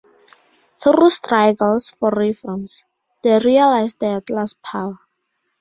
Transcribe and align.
Through 0.81 1.11
struggles 1.11 1.91
for 1.99 2.09
reforms, 2.09 2.85
they 3.21 3.37
realize 3.37 3.93
their 3.93 4.19
class 4.21 4.55
power. 4.55 4.95